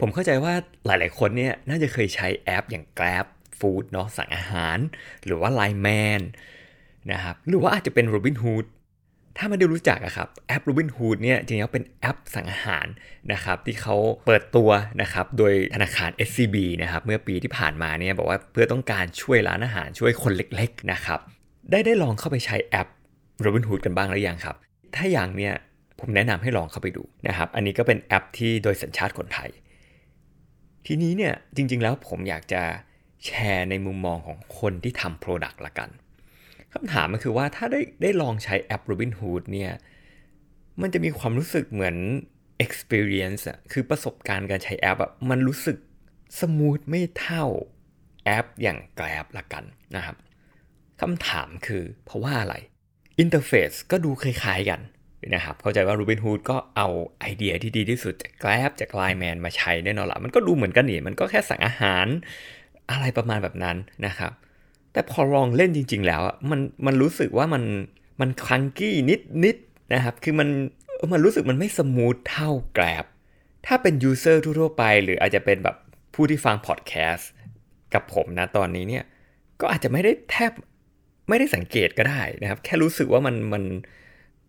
[0.00, 0.54] ผมเข้าใจว่า
[0.86, 3.26] หลาย ๆ คนเนี่ยน่าจะเคยใช้แอปอย่าง Grab
[3.58, 4.78] Food เนาะสั่งอาหาร
[5.24, 6.22] หรือว่า Line Man
[7.12, 8.66] นะครับหรือว่าอาจจะเป็น Robinhood
[9.38, 12.86] ถ้าไม่ได้รู้จักอะครับแอป Robinhood เนี่ยจริงๆเป็นแอปสั่งอาหาร
[13.32, 14.70] นะครับที่เขาเปิดตัว
[15.02, 21.20] นะครับโดยธนาคาร SCB นะครับเมื่อปีที่ผ่านมาเนี่ยบอกว่าเพื่อต้องการช่วยร้านอาหารช่วยคนเล็ก ๆ นะครับ
[21.70, 22.88] ได้ได้ลองเข้าไปใช้แอป
[23.44, 24.56] Robinhood กันบ้างหรือยังครับ
[24.96, 25.54] ถ้าอย่างเนี่ย
[26.00, 29.50] ผมแนะนำให้ลองเข้าไปดูนะครับอันนี้ก็เป็นแอปที่โดยสัญชาติคนไทย
[30.86, 32.62] ทีนี้เนี่ยจริงๆแล้วผมอยากจะ
[33.24, 35.90] แชร์ในมุมมองของคนที่ทำ Product ละกัน
[36.72, 39.72] คำถามมันคือว่าถ้าได้ได้ลองใช้แอป Robinhood เนี่ย
[40.80, 41.96] มันจะมีความรู้สึกเหมือน
[42.64, 45.76] experience อะคือประสบการณ์การใช้แอปอะมันรู้สึก
[46.40, 47.44] smooth ไม่เท่า
[48.24, 49.64] แอปอย่าง Grab ละกัน
[49.96, 50.16] นะครับ
[51.00, 52.54] คำถามคือเพราะว่าอะไร
[53.18, 54.80] interface ก็ดูคล้ายๆกัน
[55.34, 56.88] นะครับเข้าใจว่า Robinhood ก็เอา
[57.20, 62.06] ไอเดียที่ดีที่สุดจาก Grab จาก Line Man มาใช้แน่นอนละมันก็ดูเหมือนกันนี่มันก็แค่สั่งอาหาร
[62.90, 63.76] อะไรประมาณแบบนั้น
[64.06, 64.32] นะครับ
[64.92, 67.62] แต่พอลองเล่นจริง ๆ แล้วอะมันมันรู้สึกว่ามัน
[68.20, 69.56] มัน clunky นิดนิด
[69.92, 70.48] นะครับคือมัน
[71.12, 73.04] มันรู้สึกมันไม่ smooth เท่า Grab
[73.66, 75.76] ถ้าเป็น user ทั่วๆไป หรืออาจจะเป็นแบบ
[76.14, 77.30] ผู้ที่ฟังพอดแคสต์
[77.94, 79.04] กับผมนะตอนนี้เนี่ย
[79.60, 80.52] ก็อาจจะไม่ได้แทบ
[81.28, 83.64] ไม่ได้สังเกตก็ได้นะครับ แค่รู้สึกว่ามันมัน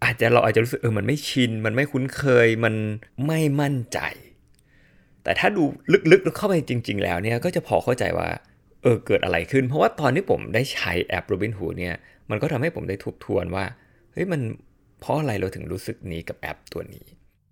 [0.04, 2.76] อาจจะเราอาจจะรู้สึกเออมันไม่ชิน มันไม่คุ้นเคยมัน
[3.28, 4.00] ไม่มั่นใจ
[5.24, 5.64] แต่ถ้าดู
[6.12, 8.30] ลึกๆเข้าไปจริง ๆ แล้วเนี่ยก็จะพอเข้าใจว่า
[8.84, 11.96] เออเกิดอะไรขึ้น เพราะว่าตอนที่ผมได้ใช้แอป Robinhood เนี่ย
[12.30, 13.66] มันก็ทำให้ผมได้ทบทวนว่า
[14.14, 14.42] เฮ้ยมัน
[15.00, 17.06] เพราะอะไรเราถึงรู้สึกนี้กับแอปตัวนี้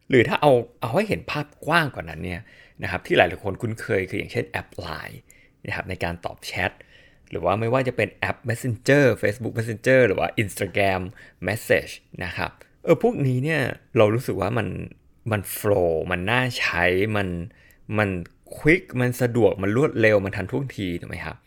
[0.09, 2.41] หรือถ้าเอาเอาให้เห็นภาพกว้างกว่านั้นเนี่ย
[2.83, 5.17] นะครับที่หลายๆคนคุ้นเคยคืออย่างเช่นแอป Line
[5.65, 6.71] นะครับในการตอบแชท
[7.31, 11.01] หรือว่าไม่ว่าจะเป็นแอป Messenger Facebook Messenger หรือว่า Instagram
[11.47, 11.91] Message
[12.23, 12.51] นะครับ
[12.83, 13.61] เออพวกนี้เนี่ย
[13.97, 14.67] เรารู้สึกว่ามัน
[15.31, 16.83] มันโฟล์มันน่าใช้
[17.15, 17.27] มัน
[17.97, 18.09] มัน
[18.57, 21.37] ควิกมันสะดวก มันรวดเร็ว มันทันท่วงทีถูกไหมครับ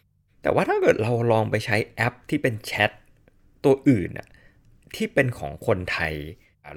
[0.43, 2.91] แต่ว่าถ้าเกิดเราลองไปใช้แอปที่เป็นแชท
[3.65, 4.29] ตัวอื่นอะ
[4.97, 6.15] ที่เป็นของคนไทย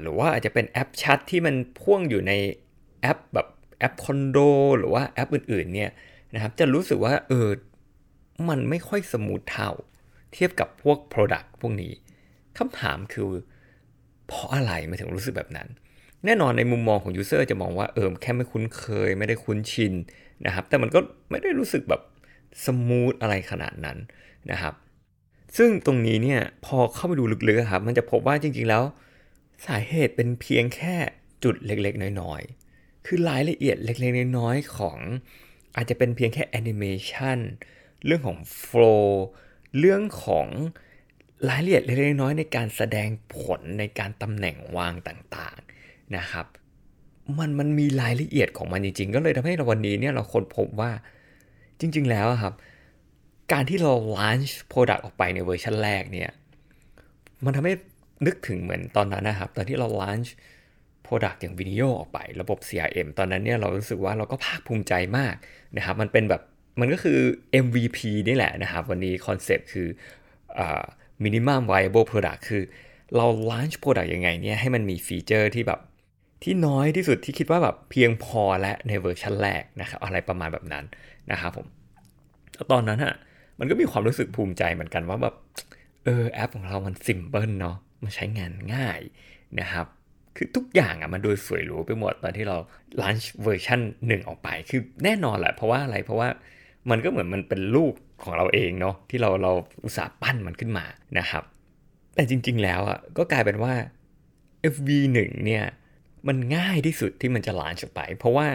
[0.01, 2.33] หรือว่าอาจจะเป็นแอปแชทที่มันพ่วงอยู่ใน
[3.01, 3.47] แอปแบบ
[3.79, 4.37] แอปคอนโด
[4.77, 5.91] หรือว่าแอปอื่นๆเนี่ย
[6.33, 7.47] นะครับ จะรู้สึกว่าเออ
[8.47, 9.69] มันไม่ค่อย smooth เท่า
[10.33, 11.93] เทียบกับพวก Product พวกนี้
[12.57, 13.29] คำถามคือ
[14.27, 15.67] เพราะอะไรมันถึงรู้สึกแบบนั้น
[16.25, 19.93] แน่นอนในมุมมองของ User จะมองว่าเออแค่ไม่คุ้นเคย ไม่ได้คุ้นชิน
[20.45, 22.01] นะครับ แต่มันก็ไม่ได้รู้สึกแบบ
[22.65, 23.97] smooth อะไรขนาดนั้น
[24.51, 24.73] นะครับ
[25.57, 28.83] ซึ่งตรงนี้เนี่ยพอเข้าไปดูลึกๆครับ มันจะพบว่าจริงๆแล้ว
[29.65, 30.95] สาเหตุเป็นเพียงแค่
[31.43, 34.97] จุดเล็กๆ น้อยๆ คือรายละเอียดเล็กๆ น้อยๆ ของ
[35.75, 37.37] อาจจะเป็นเพียงแค่แอนิเมชัน
[38.05, 39.25] เรื่องของ flow
[39.79, 40.47] เรื่องของ
[41.49, 46.45] รายละเอียดเล็กน้อยในการแสดงผลในการตำแหน่งวางต่างๆนะครับ
[47.37, 50.91] มันมันมีรายละเอียดของมันจริง ๆ ก็เลยทำให้เราวันนี้เนี่ยเราค้นพบว่า
[51.79, 52.53] จริง ๆ แล้วครับ
[53.51, 56.29] การที่เรา launch product ออกไปในเวอร์ชันแรกเนี่ย
[57.45, 57.73] มันทำให้
[58.25, 60.29] นึกถึงเหมือนตอนนั้นนะครับ ตอนที่เรา launch
[61.05, 65.35] product อย่างวิดีโอออกไประบบ CRM ตอนนั้นเนี่ยเรารู้สึกว่าเราก็ภาคภูมิใจมาก
[65.77, 66.41] นะครับ มันเป็นแบบ
[66.79, 67.19] มันก็คือ
[67.65, 67.97] MVP
[68.27, 69.87] นี่แหละนะครับ วันนี้คอนเซปต์คือ
[71.23, 72.63] minimum viable product คือ
[73.15, 75.79] เรา launch product ยังไงเนี่ยให้มันมีฟีเจอร์ที่แบบ
[76.43, 80.85] ที่น้อยที่สุดที่คิดว่าแบบเพียงพอและในเวอร์ชันแรกนะครับอะไรประมาณแบบนั้น
[81.31, 81.67] นะครับผม
[82.71, 83.13] ตอนนั้นอะ
[83.59, 85.35] มันก็มีความรู้สึกภูมิใจเหมือนกันว่าแบบ
[86.03, 88.99] เออแอปของเรามันซิมเพิลเนาะมันใช้งานง่าย
[89.59, 89.85] นะครับ
[90.35, 92.57] คือทุกอย่างอะมันดูสวยหรูไปหมดตอนที่เรา
[93.01, 96.29] launch เวอร์ชันหนึ่งออกไป คือแน่นอนแหละเพราะว่าอะไรเพราะว่า
[96.89, 97.93] มันก็เหมือนมันเป็นลูก
[98.23, 99.51] ของเราเองเนาะที่เราเรา
[99.83, 100.85] อุตส่าห์ปั้นมันขึ้นมา
[101.19, 101.43] นะครับ
[102.15, 103.73] แต่จริง ๆ แล้วอะก็กลายเป็นว่า
[104.73, 105.63] FV1 เนี่ย
[106.27, 108.47] มันง่ายที่สุดที่มันจะลานออกไป เพราะว่า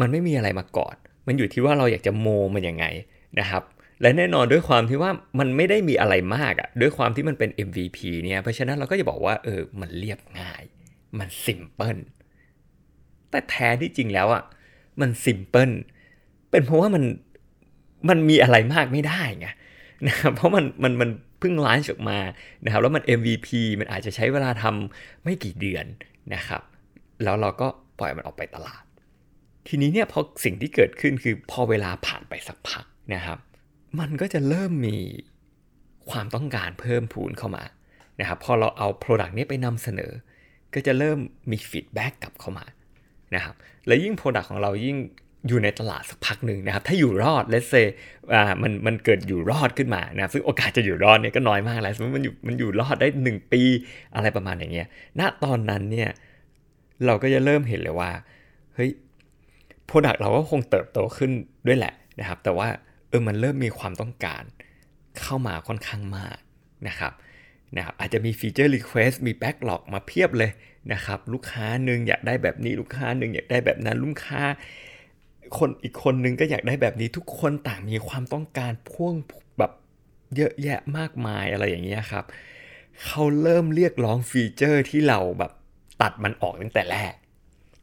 [0.00, 0.96] มันไม่มีอะไรมากอด
[1.26, 2.84] มันอยู่ที่ว่าเราอยากจะโมมันยังไง
[3.40, 3.62] นะครับ
[4.00, 10.62] และแน่นอนด้วยความที่ว่ามันไม่ได้มีอะไรมากอะ่ะด้วยความที่มันเป็น MVP เนี่ยเพราะฉะนั้นเราก็จะบอกว่าเออมันเรียบง่าย
[11.18, 11.98] มันซิมเพิล
[13.30, 14.42] แต่แท้ที่จริงแล้วอะ่ะ
[15.00, 15.70] มันซิมเพิล
[16.50, 17.02] เป็นเพราะว่ามัน
[18.08, 19.48] มันมีอะไรมากไม่ได้ไง
[20.06, 22.18] นะครับเพราะมันมันมันเพิ่งล้านออกมา
[22.64, 23.48] นะครับแล้วมัน MVP
[23.80, 25.86] มันอาจจะใช้เวลาทำไม่กี่เดือน
[26.34, 26.62] นะครับ
[27.24, 27.68] แล้วเราก็
[27.98, 28.82] ปล่อยมันออกไปตลาด
[29.68, 32.84] ทีนี้เนี่ยพอสิ่งที่เกิดขึ้นคือพอเวลาผ่านไปสักพัก
[33.14, 33.38] นะครับ
[34.00, 34.98] มันก็จะเริ่มมี
[36.10, 37.64] ความต้องการเพิ่มพูนเข้ามา
[38.20, 40.12] นะครับพอเราเอา Product นี้ไปนำเสนอ
[40.74, 41.18] ก็จะเริ่ม
[41.50, 42.64] มีฟีดแบ็กกลับเข้ามา
[43.34, 43.54] นะครับ
[43.86, 44.96] และยิ่ง Product ของเรายิ่ง
[45.46, 47.86] อยู่ในตลาดสักพักหนึ่งนะครับ ถ้าอยู่รอด let's say
[48.32, 53.62] อ่ามันมันเกิดอยู่รอดขึ้นมานะซึ่งโอกาสจะอยู่รอดเนี่ยก็น้อยมากแล้วสมมติมันอยู่มันอยู่รอดได้ 1 ปี
[54.14, 54.86] อะไรประมาณอย่างเงี้ย
[55.20, 56.10] ณตอนนั้นเนี่ย
[57.06, 58.10] เราก็จะเริ่มเห็นเลยว่า
[58.74, 58.90] เฮ้ย
[59.88, 61.30] Product เราก็คงเติบโตขึ้น
[61.66, 62.68] ด้วยแหละนะครับ แต่ว่า
[63.08, 64.42] เออมันเริ่มมีความต้องการ
[65.20, 66.36] เข้ามาค่อนข้างมาก
[66.88, 67.12] นะครับ
[67.76, 70.50] นะครับอาจจะมี feature request มี backlog มาเพียบเลย
[70.92, 74.42] นะครับ ลูกค้าหนึ่งอยากได้แบบนี้ลูกค้าหนึ่งอยากได้แบบนั้นลูกค้า
[75.58, 79.14] คนอีกคนนึงก็อยากได้แบบนี้ทุกคนต่างมีความต้องการพ่วง
[79.58, 79.72] แบบ
[80.36, 82.24] เยอะแยะมากมายอะไรอย่างเงี้ยครับ
[83.04, 85.52] เขาเริ่มเรียกร้องฟีเจอร์ที่เราแบบ
[86.02, 87.12] ตัดมันออกตั้งแต่แรก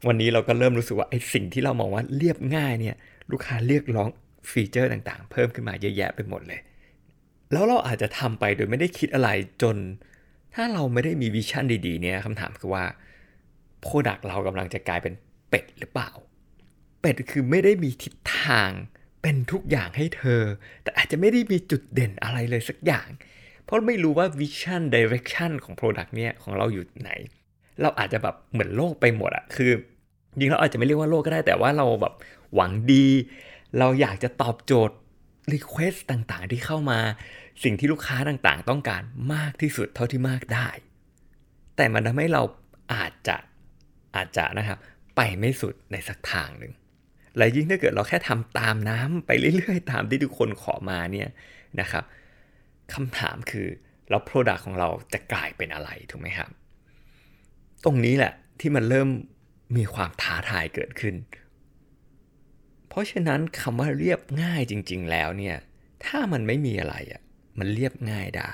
[0.08, 2.96] วันนี้เราก็เริ่มรู้สึกว่าไอ้สิ่งที่เรามองว่าเรียบง่ายเนี่ย
[3.32, 4.10] ลูกค้าเรียกร้อง
[4.52, 6.60] ฟีเจอร์ต่างๆ เพิ่มขึ้นมาเยอะแยะไปหมดเลย
[7.52, 9.30] แล้วเราอาจจะทำไปโดยไม่ได้คิดอะไร
[9.62, 9.76] จน
[10.54, 12.84] ถ้าเราไม่ได้มี vision ดีๆเนี่ยคำถามคือว่า
[13.82, 15.14] product เรากำลังจะกลายเป็น
[15.50, 16.10] เป็ดหรือเปล่า
[17.06, 18.72] เป็ดคือไม่ได้มีทิศทาง
[19.22, 20.44] เป็นทุกอย่างให้เธอ
[20.84, 23.08] แต่อาจจะไม่ได้มีจุดเด่นอะไรเลยสักอย่าง
[23.66, 27.12] เพราะไม่รู้ว่า vision direction ของ Product เนี่ยของเราอยู่ไหน
[27.82, 29.72] เราอาจจะแบบเหมือนโลภไปหมดอะคือ
[30.32, 32.14] จริงเราอาจจะไม่เรียกว่าโลภก็ได้แต่ว่าเราแบบ
[32.56, 33.08] หวังดี
[33.80, 34.96] เราอยากจะตอบโจทย์
[35.54, 37.00] request ต่างๆ ที่เข้ามา
[37.64, 39.04] สิ่งที่ลูกค้าต่างๆ ต้องการ
[39.34, 40.68] มากที่สุดเท่าที่มากได้
[41.76, 42.42] แต่มันทำให้เรา
[42.94, 43.36] อาจจะ
[44.16, 44.80] อาจจะนะครับ
[45.16, 46.74] ไปไม่สุดในสักทางหนึ่ง
[47.38, 51.30] และยิ่งถ้าเกิดเราแค่ทำตามน้ำไปเรื่อยๆ ตามที่ทุกคนขอมาเนี่ย
[51.80, 52.04] นะครับ
[52.94, 53.68] คำถามคือ
[54.10, 56.50] แล้วโปรดักของเราจะกลายเป็นอะไรถูกไหมครับ
[57.84, 59.10] ตรงนี้แหละที่มันเริ่ม
[59.78, 61.16] มีความท้าทายเกิดขึ้น
[62.88, 65.58] เพราะฉะนั้นคำว่าเรียบง่ายจริง ๆ แล้วเนี่ย
[66.06, 67.22] ถ้ามันไม่มีอะไรอะ
[67.60, 68.52] มันเรียบง่ายได้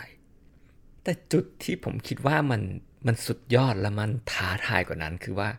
[1.03, 2.61] แต่จุดที่ผมคิดว่ามัน
[3.07, 5.49] มันสุดยอดและมันท้าทายกว่านั้นคือว่า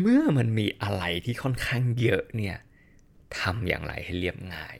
[0.00, 2.56] เมื่อมันมีอะไรที่ค่อนข้างเยอะเนี่ย
[3.38, 4.76] ทำอย่างไรให้เรียบง่าย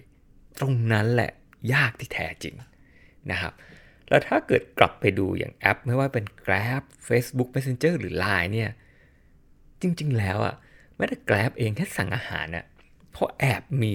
[0.61, 1.31] ตรงนั้นแหละ
[1.73, 2.55] ยากที่แท้จริง
[3.31, 3.53] นะครับ
[4.09, 8.71] แล้วถ้าเกิดกลับไปดูอย่างแอป ไม่ว่าเป็น Grab Facebook Messenger หรือ Line เนี่ย
[9.81, 10.55] จริงๆ แล้วอะ
[10.97, 12.65] แม้แต่ Grab เองแค่สั่งอาหารน่ะ
[13.11, 13.95] เพราะแอบมี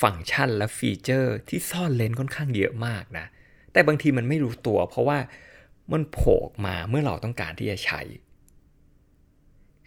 [0.00, 3.26] ฟังก์ชันและฟีเจอร์ที่ซ่อนเลนค่อนข้างเยอะมากนะ
[3.72, 5.18] แต่บางทีมันไม่รู้ตัวเพราะว่า
[5.92, 8.00] มันโผล่มาเมื่อเราต้องการที่จะใช้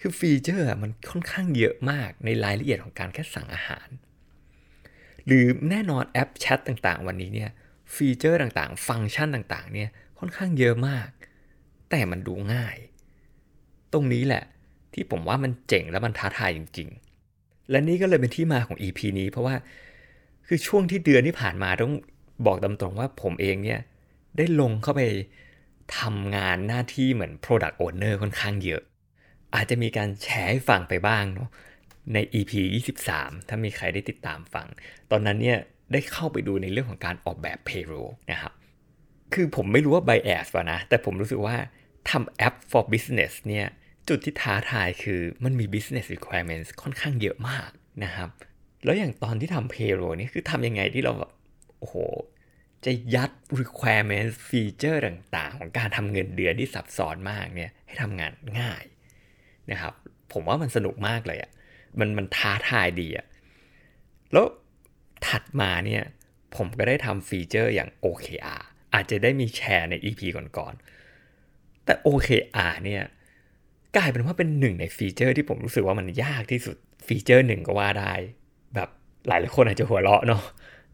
[0.05, 3.87] คือฟีเจอร์มันค่อนข้างเยอะมากในรายละเอียดของการแค่สั่งอาหาร
[5.25, 7.51] หรือแน่นอนแอปแชทต่างๆ วันนี้เนี่ย
[7.93, 9.89] ฟีเจอร์ต่างๆ ฟังก์ชันต่างๆเนี่ย
[10.19, 11.09] ค่อนข้างเยอะมาก
[11.89, 12.75] แต่มันดูง่าย
[13.93, 14.43] ตรงนี้แหละ
[14.93, 16.89] ที่ผมว่ามันเจ๋งและมันท้าทายจริง
[17.29, 19.55] ๆ และนี่ก็เลยเป็นที่มาของ EP นี้ เพราะว่า
[20.47, 21.95] คือช่วงที่เดือนที่ผ่านมาต้อง
[22.45, 23.79] บอกตรงๆว่าผมเองเนี่ย
[24.37, 25.01] ได้ลงเข้าไป
[25.99, 28.83] ทำงานหน้าที่เหมือน Product Owner ค่อนข้างเยอะ
[29.55, 31.49] อาจจะมีการแชร์ให้ฟังไปบ้างเนาะ
[32.13, 32.51] ใน EP
[33.03, 34.67] 23 ถ้ามีใครได้ติดตามฟัง
[35.11, 35.59] ตอนนั้นเนี่ย
[35.91, 38.53] ได้เข้าไปดูในเรื่องของการออกแบบ payroll นะครับ
[39.33, 41.55] คือผมไม่รู้ว่า bias ป่ะนะ แต่ผมรู้สึกว่า
[42.09, 43.67] ทำแอป for business เนี่ย
[44.09, 47.69] จุดที่ท้าทายคือมันมี business requirements ค่อนข้างเยอะมาก
[48.03, 48.29] นะครับ
[48.85, 51.31] แล้วอย่างตอนที่ทำ payroll นี่คือทำยังไงที่เราแบบ
[51.79, 51.95] โอ้โห
[52.85, 58.83] จะยัด requirements ฟีเจอร์ต่างๆ ของการทำเงินเดือนที่ซับซ้อนมากเนี่ยให้ทำงานง่าย
[59.71, 59.93] นะครับ
[60.33, 61.51] ผมว่ามันสนุกมากเลยอะ่ะ
[61.99, 63.25] มันมันท้าทายดีอะ่ะ
[64.33, 64.45] แล้ว
[65.27, 66.03] ถัดมาเนี่ย
[66.55, 68.61] ผมก็ได้ทำฟีเจอร์อย่าง OKR
[68.93, 73.03] อาจจะได้มีแชร์ใน EP ก่อนๆแต่ OKR เนี่ย
[73.95, 76.77] กลายเป็นว่าเป็นหนึ่งในฟีเจอร์ที่ผมรู้สึกว่ามันยากที่สุด
[77.07, 78.13] ฟีเจอร์หนึ่งก็ว่าได้
[78.75, 78.89] แบบ
[79.27, 80.43] หลายหลายคนอาจจะหัวเราะเนาะ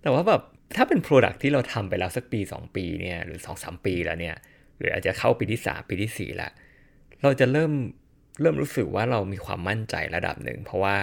[0.01, 0.41] แต่ว่าแบบ
[0.75, 4.35] ถ้าเป็น Product ที่เราทำไปแล้วสักปี 2 ปีเนี่ยหรือ 2-3 ปีแล้วเนี่ย
[4.77, 6.51] หรืออาจจะเข้าปีที่ 3 ปีที่ 4 แล้ว
[7.21, 7.71] เราจะเริ่ม
[8.41, 10.95] เริ่มรู้สึกว่าเรามีความมั่นใจระดับหนึ่ง เพราะว่า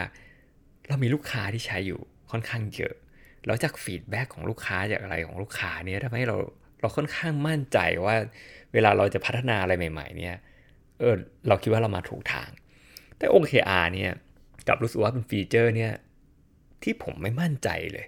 [0.88, 2.00] เรามีลูกค้าที่ใช้อยู่
[2.31, 2.95] ค่อนข้างเยอะ
[3.47, 6.37] แล้วจาก feedback ของลูกค้าจากอะไรของลูกค้าเนี่ยทำให้เรา
[6.81, 8.16] เราค่อนข้างมั่นใจว่า
[8.73, 10.37] เวลาเราจะพัฒนาอะไรใหม่ ๆ เนี่ย
[10.99, 11.14] เออ
[11.49, 12.50] เราคิดว่าเรามาถูกทาง
[13.19, 14.12] แต่ OKR เนี่ย
[14.69, 15.93] กลับรู้สึกว่าเป็นฟีเจอร์เนี่ย
[16.83, 18.07] ที่ผมไม่มั่นใจเลย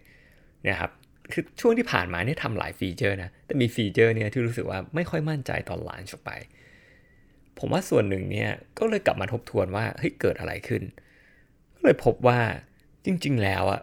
[0.68, 0.90] นะครับ
[1.32, 6.30] คือช่วงที่ผ่านมาเนี่ยทำหลายฟีเจอร์นะแต่มีฟีเจอร์เนี่ยที่รู้สึกว่าไม่ค่อยมั่นใจตอน launch ออกไป
[7.58, 10.82] ผมว่าส่วนหนึ่งเนี่ยก็เลยกลับมาทบทวนว่าเฮ้ยเกิดอะไรขึ้น
[11.74, 12.38] ก็เลยพบว่า
[13.04, 13.80] จริง ๆ แล้วอะ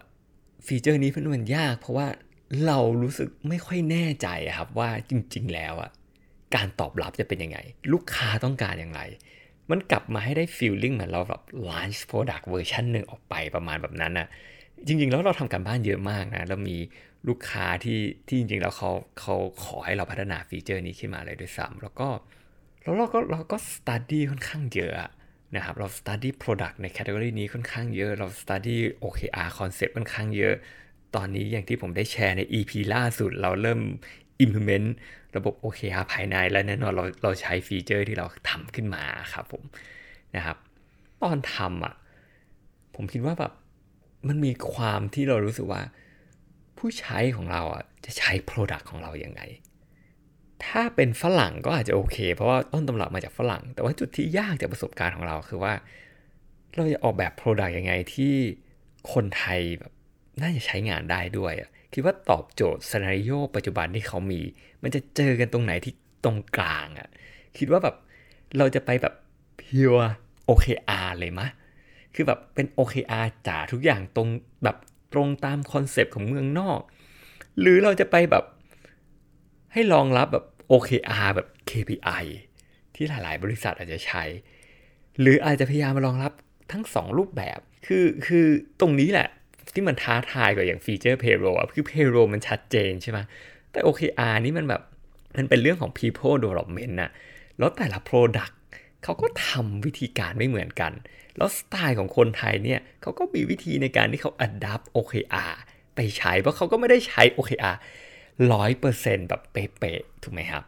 [0.66, 2.08] ฟีเจอร์นี้มันยาก เพราะว่า
[2.66, 4.28] เรารู้สึกไม่ค่อยแน่ใจ
[4.58, 5.92] ครับว่าจริง ๆ แล้วอะ
[6.56, 7.58] การตอบรับจะเป็นยังไง
[7.94, 9.02] ลูกค้าต้องการอย่างไร
[9.72, 14.28] มันกลับมาให้ได้ feeling เหมือนเราแบบ launch product เวอร์ชันหนึ่งออกไปประมาณแบบนั้นนะ
[14.88, 16.78] จริง ๆ แล้วเราทำการบ้านเยอะมากนะเรามี
[17.28, 22.08] ลูกค้าที่ที่จริงๆแล้วเขาเขาขอให้เราพัฒนาฟีเจอร์นี้ขึ้นมาเลยด้วยซ้ำแล้วก็
[22.86, 24.94] แล้วเราก็เราก็ study ค่อนข้างเยอะ
[25.56, 30.56] นะครับเรา study product ใน category นี้ค่อนข้างเยอะเรา study OKR concept ค่อนข้างเยอะ
[31.16, 33.80] ตอนนี้อย่างที่ผมได้แชร์ใน EP ล่าสุดเราเริ่ม
[34.44, 34.88] implement
[35.36, 39.64] ระบบ OKR ภายในและแน่นอนเราเราใช้ฟีเจอร์ที่เราทำขึ้นมาครับผม
[40.36, 40.58] นะครับ
[41.24, 41.96] ตอนทำอะ
[42.96, 43.54] ผมคิดว่าแบบ
[44.28, 45.82] มันมีความที่เรารู้สึกว่า
[46.78, 49.42] ผู้ใช้ของเราอะจะใช้ Product ของเราอยัางไง
[50.66, 55.74] ถ้าเป็นฝรั่งก็อาจจะโอเค เพราะว่าต้นตำรับมาจากฝรั่ง แต่ว่าจุดที่ยากจากประสบการณ์ของเราคือว่า
[56.76, 58.34] เราจะออกแบบ Product ยังไงที่
[59.14, 59.92] คนไทยแบบ
[60.42, 61.54] น่าจะใช้งานได้ด้วย
[61.94, 64.42] คิดว่าตอบโจทย์ scenario ปัจจุบันที่เขามี
[64.84, 65.94] มันจะเจอกันตรงไหนที่
[66.24, 67.10] ตรงกลางอะ
[67.58, 67.96] คิดว่าแบบ
[68.58, 69.14] เราจะไปแบบ
[69.62, 70.08] pure
[70.50, 71.48] OKR เลยมะ
[72.16, 74.28] คือแบบเป็น OKR จ๋าทุกอย่างตรง
[74.64, 74.78] แบบ
[75.14, 76.80] ตรงตามคอนเซปต์ของเมืองนอก
[77.60, 78.44] หรือเราจะไปแบบ
[79.76, 82.24] ให้รองรับแบบ OKR แบบ KPI
[82.96, 84.24] ที่หลายๆ บริษัทอาจจะใช้
[85.20, 86.32] หรืออาจจะพยายามมารองรับ
[86.72, 88.46] ทั้ง 2 รูปแบบ คือคือ
[88.80, 89.28] ตรงนี้แหละ
[89.74, 93.20] ที่มันท้าทายกว่าอย่างฟีเจอร์ payroll คือ payroll มันชัดเจนใช่ไหม
[93.72, 94.82] แต่ OKR นี่มันแบบ
[95.38, 97.12] มันเป็นเรื่องของ people development นะ
[97.58, 98.54] แล้วแต่ละ product
[99.04, 100.92] เขาก็ทำวิธีการไม่เหมือนกัน
[101.38, 105.54] แล้วสไตล์ของคนไทยเนี่ยเขาก็มีวิธีในการที่เขา adapt OKR
[105.96, 107.76] ไปใช้ เพราะเขาก็ไม่ได้ใช้ OKR
[108.54, 110.64] ร้อยเปอร์เซ็นต์แบบเป๊ะๆถูกไหมครับ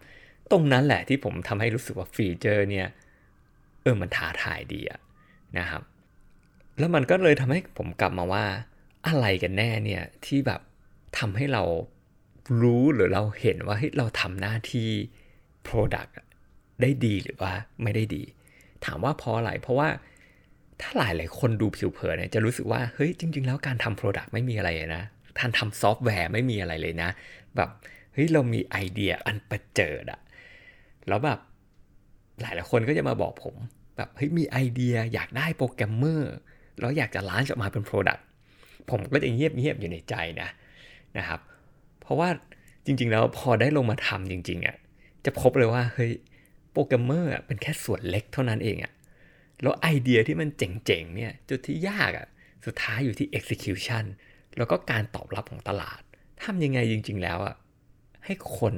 [0.52, 2.88] ตรงนั้นแหละที่ผมทำให้รู้สึกว่าฟีเจอร์เนี่ย
[3.82, 5.00] เออมันท้าทายดีอะ
[5.58, 5.84] นะครับ
[6.80, 8.46] แล้วมันก็เลยทำให้ผมกลับมาว่า
[9.08, 10.62] อะไรกันแน่เนี่ยที่แบบ
[11.20, 11.64] ทำให้เรา
[12.62, 14.90] รู้หรือเราเห็นว่าเฮ้ยเราทำหน้าที่
[15.68, 16.12] Product
[16.82, 18.24] ได้ดีหรือว่าไม่ได้ดี
[18.86, 19.90] ถามว่าเพราะอะไรเพราะว่า
[20.82, 25.04] ถ้าหลายหลายคนดูผิวเผินเนี่ยจะรู้สึกว่าเฮ้ยจริง ๆ แล้วการทำ Product ไม่มีอะไรนะ
[25.38, 27.10] ท่านทำซอฟต์แวร์ไม่มีอะไรเลยนะ
[27.58, 27.70] แบบ
[28.14, 30.20] เฮ้ยเรามีไอเดียอันบรรเจิดอะ
[31.08, 31.40] แล้วแบบ
[32.42, 33.56] หลายหลายคนก็จะมาบอกผม
[33.98, 36.34] แบบเฮ้ยมีไอเดียอยากได้โปรแกรมเมอร์
[36.80, 38.22] แล้วอยากจะ launch ออกมาเป็น Product
[38.90, 40.50] ผมก็จะเงียบเงียบอยู่ในใจนะ
[41.18, 41.40] นะครับ
[42.02, 42.30] เพราะว่า
[42.86, 44.76] จริง ๆ แล้วพอได้ลงมาทำจริงๆอะ่ะ
[45.26, 46.12] จะพบเลยว่าเฮ้ย
[46.72, 48.94] โปรแกรมเมอร์เป็นแค่ส่วนเล็กเท่านั้นเองอะ่ะ
[49.62, 52.28] แล้วไอเดียที่มันเจ๋งๆเนี่ยจุดที่ยากอะ่ะ
[52.66, 54.06] สุดท้ายอยู่ที่ execution
[54.58, 56.02] แล้วก็การตอบรับของตลาด
[56.44, 57.56] ทำยังไงจริง ๆ แล้วอะ่ะ
[58.26, 58.74] ให้คน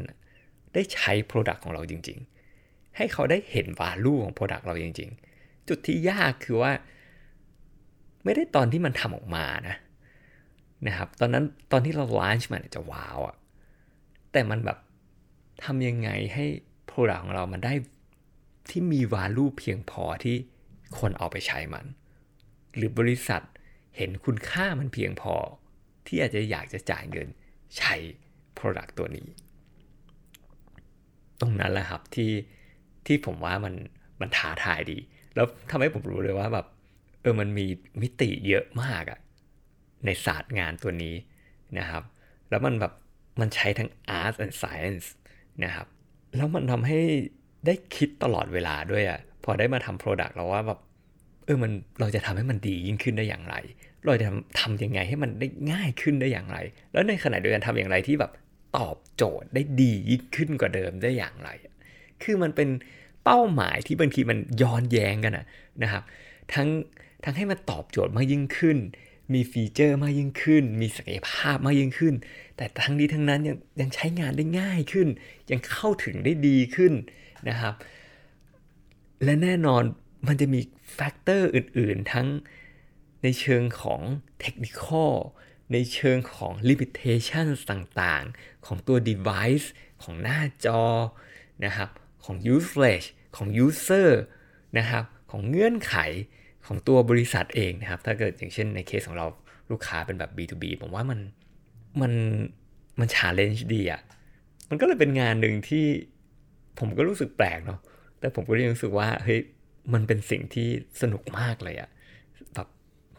[0.74, 2.20] ได้ใช้ Product ของเราจริง
[2.58, 6.72] ๆ ให้เขาได้เห็น value ของ Product เราจริง ๆ จุดที่ยากคือว่า
[8.24, 9.76] ไม่ได้ตอนที่มันทำออกมานะ
[10.88, 13.36] นะครับตอนนั้นตอนที่เราล a u ช์มันจะว้าวอะ
[14.32, 14.78] แต่มันแบบ
[15.64, 16.46] ทำยังไงให้
[16.90, 17.74] Product ของเรามันได้
[18.70, 20.36] ที่มี value เพียงพอที่
[21.00, 21.86] คนเอาไปใช้มัน
[22.76, 23.42] หรือบริษัท
[23.98, 25.36] เห็นคุณค่ามันเพียงพอ
[26.08, 27.28] ที่อาจจะอยากจะจ่ายเงิน
[27.78, 27.96] ใช้
[28.58, 29.28] Product ตัวนี้
[31.42, 32.32] ตรงนั้นแหละครับที่
[33.06, 33.74] ที่ผมว่ามัน
[34.22, 34.98] มันท้าทายดี
[35.36, 36.66] แล้วทำให้ผมรู้เลยว่าแบบ
[37.22, 37.66] เออมันมี
[38.02, 39.20] มิติเยอะมากอะ
[40.06, 41.16] ในศาสตร์งานตัวนี้
[41.80, 42.04] นะครับ
[42.50, 42.94] แล้วมันแบบ
[43.40, 45.08] มันใช้ทั้ง art and science
[45.64, 45.88] นะครับ
[46.36, 47.00] แล้วมันทำให้
[47.66, 50.80] ได้คิดตลอดเวลาด้วยอะ่ะพอได้มาทำ product เราว่าแบบ
[51.46, 53.56] เออมันเราจะทำให้มันดียิ่งขึ้นได้อย่างไร
[54.06, 54.28] เราจะ
[54.60, 56.58] ทำยังไงให้มันได้ง่ายขึ้นได้อย่างไร
[56.94, 58.32] แล้วในขณะเดียวกันทำอย่างไรที่แบบ
[58.78, 61.50] ตอบโจทย์ได้ดียิ่งขึ้นกว่าเดิมได้อย่างไร
[62.24, 62.70] คือมันเป็น
[63.24, 65.34] เป้าหมายที่บางทีมันย้อนแย้งกัน
[65.84, 66.04] นะครับ
[66.54, 66.68] ทั้ง
[67.24, 68.78] ทั้งให้มันตอบโจทย์มากยิ่งขึ้น
[69.34, 72.14] มีฟีเจอร์มากยิ่งขึ้น มีศักยภาพมากยิ่งขึ้น
[72.58, 75.08] แต่ทั้งนี้ทั้งนั้นยังยังใช้งานได้ง่ายขึ้น
[75.52, 76.94] ยังเข้าถึงได้ดีขึ้น
[77.50, 77.74] นะครับ
[79.24, 79.84] และแน่นอน
[80.28, 80.60] มันจะมี
[80.94, 82.28] factor อื่น ๆ ทั้ง
[83.24, 84.02] ในเชิงของ
[84.40, 84.82] เทคนิค
[85.74, 89.68] ในเชิงของ limitation ต่างๆ ของตัว device
[90.04, 90.84] ของหน้าจอ
[91.66, 91.90] นะครับ
[92.26, 93.08] ของ usage
[93.38, 94.10] ของ user
[94.78, 95.96] นะครับของเงื่อนไข
[96.66, 99.28] ของตัวบริษัทเองนะครับ ถ้าเกิดอย่างเช่นในเคสของเรา
[99.72, 101.20] ลูกค้าเป็นแบบ B2B ผมว่ามัน
[102.02, 102.14] มัน
[103.00, 104.02] มันชาเลนจ์ดีอะ่ะ
[104.70, 105.86] มันก็เลยเป็นงานหนึ่งที่
[106.80, 107.80] ผมก็รู้สึกแปลกเนาะ
[108.20, 109.40] แต่ผมก็ยังรู้สึกว่าเฮ้ย
[109.94, 110.68] มันเป็นสิ่งที่
[111.02, 111.90] สนุกมากเลยอะ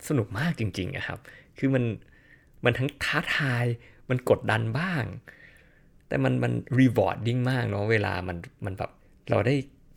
[0.09, 1.19] สนุกมากจริงๆอะครับ
[1.59, 1.85] คือมัน
[2.65, 3.65] มันทั้งท้าทาย
[4.11, 5.05] มันกดดันบ้าง
[6.09, 8.91] แต่มันมันrewarding มากเนาะเวลามันมันแบบ
[9.31, 9.55] เราได้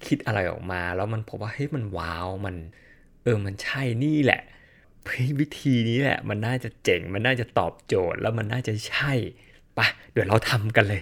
[0.07, 2.55] คิดอะไรออกมา แล้วมันพบว่าเฮ้ยมัน wow มัน
[3.23, 4.41] เออมันใช่นี่แหละ
[5.39, 9.13] วิธีนี้แหละ มันน่าจะเจ๋งมันน่าจะตอบโจทย์แล้วมันน่าจะใช่
[9.77, 11.01] ปะเดี๋ยวเราทำกันเลย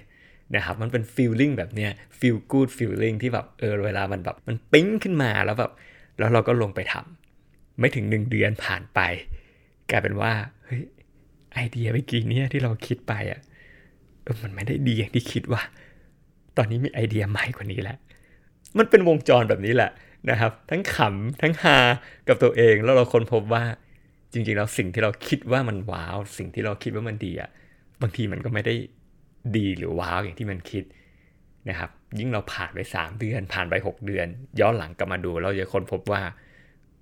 [0.55, 5.71] นะครับมันเป็น feeling แบบเนี้ย feel good feeling ที่แบบเออเวลามันแบบมันปิ๊งขึ้นมาแล้วแบบ
[6.19, 7.20] แล้วเราก็ลงไปทำ
[7.79, 8.99] ไม่ถึงหนึ่งเดือนผ่านไป
[9.89, 10.31] กลายเป็นว่า
[10.65, 10.83] เฮ้ย
[11.53, 13.41] ไอเดียเมื่อกี้เนี่ยที่เราคิดไปอะ่ะ
[14.23, 15.61] เออมันไม่ได้ดีอย่างที่คิดว่า
[16.57, 17.97] ตอนนี้มีไอเดียใหม่กว่านี้แล้ว
[18.77, 19.91] มันเป็นวงจรแบบนี้แหละ
[20.29, 21.77] นะครับ ทั้งขำทั้งฮา
[22.27, 23.63] กับตัวเองแล้วเราค้นพบว่า
[24.33, 27.49] จริงๆแล้วสิ่งที่เราคิดว่ามันว้าว สิ่งที่เราคิดว่ามันดีอะ
[28.01, 28.75] บางทีมันก็ไม่ได้
[29.57, 30.83] ดีหรือว้าวอย่างที่มันคิด
[31.69, 34.27] นะครับ ยิ่งเราผ่านไปสามเดือน ผ่านไปหกเดือน
[34.59, 36.21] ย้อนหลังกลับมาดูเราจะค้นพบว่า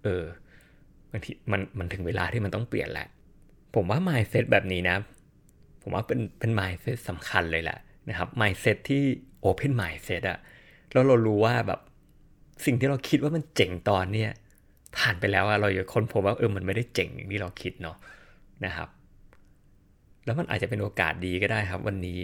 [0.03, 0.23] เออ
[1.11, 3.07] บางทีมันมันถึงเวลาที่มันต้องเปลี่ยนแหละ
[3.75, 4.95] ผมว่า mindset แบบนี้นะ
[5.81, 7.77] ผมว่าเป็นเป็น mindset สำคัญเลยแหละ
[8.09, 9.03] นะครับ mindset ที่
[9.47, 10.39] open mindset อะ
[10.91, 11.79] แล้วเรารู้ว่าแบบ
[12.65, 14.31] สิ่งที่เราคิดว่ามันเจ๋งตอนเนี้ย
[14.97, 17.97] ผ่านไปแล้วอะเราจะค้นพบว่าเออมันไม่ได้เจ๋งอย่างที่เราคิดเนาะ
[18.65, 18.89] นะครับ
[20.25, 22.19] แล้วมันอาจจะเป็นโอกาสดีก็ได้ครับ วันนี้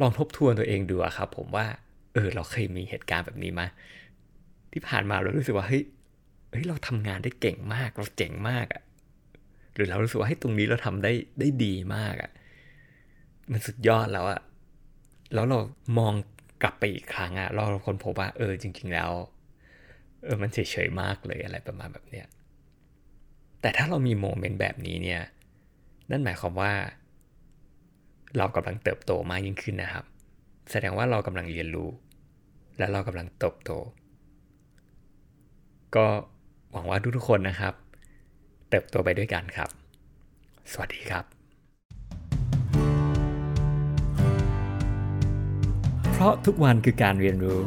[0.00, 1.66] ลองทบทวนตัวเองดูครับ ผมว่า
[2.14, 3.66] เออเราเคยมีเหตุการณ์แบบนี้มา
[4.72, 5.82] ที่ผ่านมาเรารู้สึกว่าเฮ้ย
[6.52, 8.82] เฮ้ยเราทำงานได้เก่งมาก เราเจ๋งมากอะ
[9.74, 12.30] หรือเรารู้สึกว่าให้ตรงนี้เราทำได้ได้ดีมากอะ
[13.50, 14.40] มันสุดยอดแล้วอะ
[15.34, 15.58] แล้วเรา
[15.98, 16.14] มอง
[16.62, 19.10] กลับไปอีกครั้งอะเราคนพบว่าเออจริง ๆ แล้ว
[20.24, 22.26] เออมันเฉยๆมากเลยอะไรประมาณแบบเนี้ย
[23.60, 25.22] แต่ถ้าเรามีโมเมนต์แบบนี้เนี่ย
[26.10, 26.72] นั่นหมายความว่า
[28.36, 30.04] เรากำลังเติบโตมากยิ่งขึ้นนะครับ
[30.70, 31.90] แสดงว่าเรากำลังเรียนรู้
[32.78, 33.70] และเรากำลังเติบโต
[35.96, 36.06] ก็
[36.72, 37.74] หวังว่าทุกๆคนนะครับ
[38.68, 39.68] เติบโตไปด้วยกันครับ
[40.72, 41.24] สวัสดีครับ
[46.12, 47.60] เพราะทุกวันคือการเรียนรู้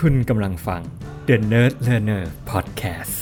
[0.00, 0.82] คุณกำลังฟัง
[1.28, 3.21] The Nerd Learner Podcast